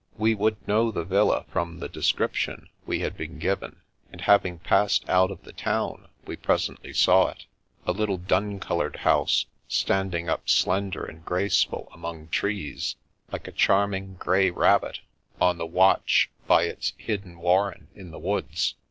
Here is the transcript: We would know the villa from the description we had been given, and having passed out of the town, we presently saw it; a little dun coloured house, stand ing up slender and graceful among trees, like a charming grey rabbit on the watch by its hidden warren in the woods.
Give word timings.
We 0.17 0.33
would 0.33 0.67
know 0.67 0.89
the 0.89 1.03
villa 1.03 1.45
from 1.51 1.77
the 1.77 1.87
description 1.87 2.69
we 2.87 3.01
had 3.01 3.15
been 3.15 3.37
given, 3.37 3.81
and 4.11 4.19
having 4.21 4.57
passed 4.57 5.07
out 5.07 5.29
of 5.29 5.43
the 5.43 5.53
town, 5.53 6.07
we 6.25 6.35
presently 6.37 6.91
saw 6.91 7.27
it; 7.29 7.45
a 7.85 7.91
little 7.91 8.17
dun 8.17 8.59
coloured 8.59 8.95
house, 8.95 9.45
stand 9.67 10.15
ing 10.15 10.27
up 10.27 10.49
slender 10.49 11.05
and 11.05 11.23
graceful 11.23 11.87
among 11.93 12.29
trees, 12.29 12.95
like 13.31 13.47
a 13.47 13.51
charming 13.51 14.15
grey 14.15 14.49
rabbit 14.49 15.01
on 15.39 15.59
the 15.59 15.67
watch 15.67 16.31
by 16.47 16.63
its 16.63 16.93
hidden 16.97 17.37
warren 17.37 17.87
in 17.93 18.09
the 18.09 18.17
woods. 18.17 18.73